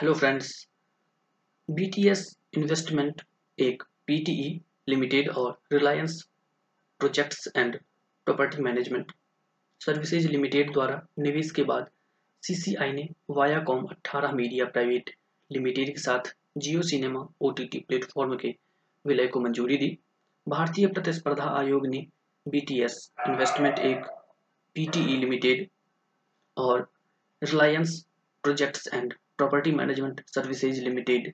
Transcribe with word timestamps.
Hello 0.00 0.12
friends 0.14 0.50
BTS 1.68 2.20
investment 2.56 3.20
एक 3.58 3.82
PTE 4.06 4.46
limited 4.88 5.28
और 5.30 5.58
Reliance 5.72 6.14
projects 7.00 7.48
and 7.56 7.76
property 8.26 8.62
management 8.62 9.12
services 9.80 10.28
limited 10.28 10.72
द्वारा 10.72 11.00
निवेश 11.18 11.50
के 11.50 11.62
बाद 11.62 11.90
सीसीआई 12.42 12.92
ने 12.92 13.08
वायाकॉम 13.30 13.86
18 13.86 14.32
मीडिया 14.34 14.64
प्राइवेट 14.70 15.14
लिमिटेड 15.50 15.92
के 15.92 16.00
साथ 16.00 16.34
जियो 16.56 16.82
सिनेमा 16.82 17.26
ओटीटी 17.40 17.84
प्लेटफॉर्म 17.88 18.36
के 18.36 18.56
विलय 19.04 19.26
को 19.26 19.40
मंजूरी 19.40 19.76
दी। 19.76 19.96
भारतीय 20.46 20.86
प्रतिस्पर्धा 20.86 21.54
आयोग 21.58 21.86
ने 21.86 22.06
बीटीएस 22.46 23.10
इन्वेस्टमेंट 23.28 23.78
एक 23.78 24.12
पीटीई 24.76 25.16
लिमिटेड 25.16 25.68
और 26.56 26.90
Reliance 27.42 28.04
projects 28.44 28.94
and 28.94 29.14
property 29.40 29.70
management 29.72 30.20
services 30.26 30.80
limited 30.80 31.32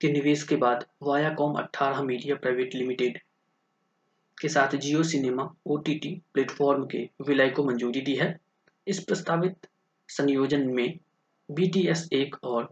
के 0.00 0.12
निवेश 0.12 0.42
के 0.42 0.56
बाद 0.56 0.84
वायाकॉम 1.02 1.54
18 1.58 2.02
मीडिया 2.02 2.34
प्राइवेट 2.34 2.74
लिमिटेड 2.74 3.18
के 4.40 4.48
साथ 4.48 4.76
जियो 4.76 5.02
सिनेमा 5.02 5.48
ओटीटी 5.66 6.22
प्लेटफॉर्म 6.34 6.84
के 6.86 6.98
विलय 7.26 7.48
को 7.50 7.64
मंजूरी 7.64 8.00
दी 8.00 8.14
है। 8.14 8.28
इस 8.86 9.02
प्रस्तावित 9.04 9.66
संयोजन 10.08 10.66
में 10.66 10.98
बीटीएस 11.50 12.08
एक 12.12 12.36
और 12.44 12.68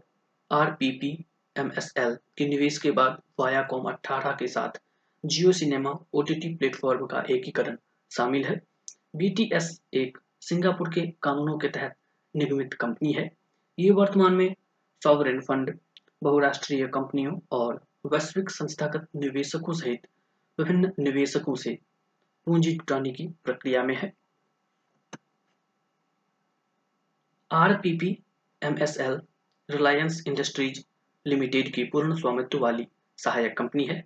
आरपीपी 0.51 1.11
एमएसएल 1.55 2.17
के 2.37 2.47
निवेश 2.47 2.77
के 2.77 2.91
बाद 2.91 3.21
वायाकॉम 3.39 3.89
18 3.91 4.31
के 4.31 4.47
साथ 4.47 4.79
जियो 5.25 5.51
सिनेमा 5.51 5.91
ओटीटी 6.13 6.55
प्लेटफॉर्म 6.55 7.05
का 7.05 7.23
एकीकरण 7.31 7.77
शामिल 8.11 8.43
है। 8.43 8.61
बीटीएस 9.15 9.81
एक 9.93 10.17
सिंगापुर 10.41 10.89
के 10.89 11.01
कानूनों 11.23 11.57
के 11.57 11.67
तहत 11.67 11.95
निगमित 12.35 12.73
कंपनी 12.73 13.13
है। 13.13 13.29
ये 13.79 13.91
वर्तमान 13.91 14.33
में 14.33 14.55
सॉवरेन 15.03 15.41
फंड 15.41 15.77
बहुराष्ट्रीय 16.23 16.87
कंपनियों 16.87 17.39
और 17.51 17.81
वैश्विक 18.05 18.49
संस्थागत 18.49 19.07
निवेशकों 19.15 19.73
सहित 19.73 20.07
विभिन्न 20.59 20.91
निवेशकों 20.99 21.55
से 21.55 21.77
पूंजी 22.45 22.71
जुटाने 22.71 23.11
की 23.11 23.27
प्रक्रिया 23.27 23.83
में 23.83 23.95
है। 23.95 24.13
RPP 27.51 28.17
MSL 28.61 29.21
Reliance 29.69 30.23
industries 30.27 30.81
limited 31.25 31.73
की 31.73 31.83
पूर्ण 31.83 32.15
स्वामित्व 32.15 32.59
वाली 32.59 32.87
सहायक 33.17 33.57
कंपनी 33.57 33.85
है, 33.85 34.03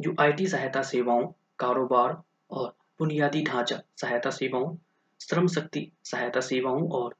जो 0.00 0.14
आईटी 0.20 0.46
सहायता 0.46 0.82
सेवाओं, 0.82 1.26
कारोबार 1.58 2.22
और 2.50 2.74
बुनियादी 2.98 3.42
ढांचा 3.42 3.80
सहायता 3.96 4.30
सेवाओं, 4.30 4.76
श्रम 5.20 5.46
शक्ति 5.46 5.90
सहायता 6.04 6.40
सेवाओं 6.40 6.88
और 6.88 7.14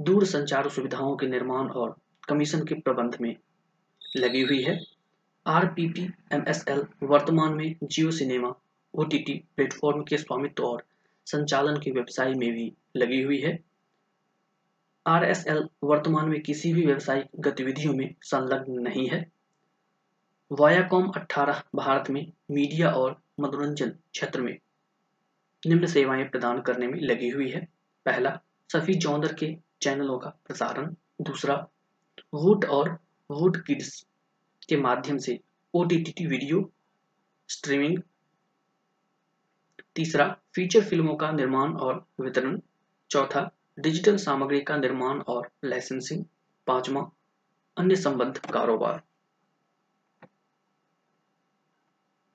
दूर 0.00 0.24
संचार 0.24 0.68
सुविधाओं 0.68 1.16
के 1.16 1.26
निर्माण 1.26 1.68
और 1.68 1.96
कमीशन 2.28 2.64
के 2.64 2.74
प्रबंध 2.74 3.16
में 3.20 3.36
लगी 4.16 4.42
हुई 4.42 4.62
है। 4.62 4.80
R 5.46 5.66
P 5.66 5.88
P 5.88 6.10
M 6.32 6.44
S 6.48 6.64
L 6.68 6.86
वर्तमान 7.02 7.54
में 7.54 7.76
Jio 7.82 8.10
cinema 8.10 8.54
O 8.94 9.04
T 9.04 9.18
T 9.18 9.34
platform 9.56 10.02
के 10.02 10.18
स्वामित्व 10.18 10.64
और 10.64 10.84
संचालन 11.26 11.76
के 11.76 11.90
व्यवसाय 11.90 12.34
में 12.34 12.52
भी 12.52 12.72
लगी 12.96 13.22
हुई 13.22 13.40
है। 13.40 13.58
आर 15.06 15.24
एस 15.24 15.46
एल 15.48 15.68
वर्तमान 15.84 16.28
में 16.28 16.40
किसी 16.42 16.72
भी 16.72 16.86
व्यवसायिक 16.86 17.26
गतिविधियों 17.40 17.94
में 17.94 18.14
संलग्न 18.22 18.72
नहीं 18.72 19.08
है। 19.08 19.30
वायाकॉम 20.52 21.08
18 21.08 21.62
भारत 21.74 22.10
में 22.10 22.32
मीडिया 22.50 22.90
और 22.90 23.20
मनोरंजन 23.40 23.90
क्षेत्र 23.90 24.40
में 24.40 24.58
निम्न 25.66 25.86
सेवाएँ 25.86 26.24
प्रदान 26.24 26.60
करने 26.60 26.86
में 26.86 27.00
लगी 27.00 27.28
हुई 27.28 27.50
है। 27.50 27.68
पहला, 28.06 28.40
सफी 28.72 28.94
जौंदर 28.94 29.32
के 29.32 29.56
चैनलों 29.82 30.18
का 30.18 30.30
प्रसारण। 30.46 30.94
दूसरा 31.20 31.68
वुड 32.34 32.64
और 32.64 32.88
वुड 33.30 33.56
किड्स 33.64 34.06
के 34.68 34.76
माध्यम 34.76 35.18
से 35.18 35.40
ओटीटी 35.74 36.26
वीडियो 36.26 36.72
स्ट्रीमिंग 37.48 38.02
तीसरा 39.94 40.26
फीचर 40.54 40.84
फ़िल्मों 40.84 41.16
का 41.16 41.30
निर्माण 41.32 41.72
और 41.72 42.06
वितरण, 42.20 42.60
चौथा 43.10 43.50
डिजिटल 43.78 44.16
सामग्री 44.16 44.60
का 44.60 44.76
निर्माण 44.76 45.20
और 45.20 45.50
लाइसेंसिंग 45.64 46.24
पांचवा, 46.66 47.10
अन्य 47.76 47.96
संबद्ध 47.96 48.50
कारोबार। 48.50 49.02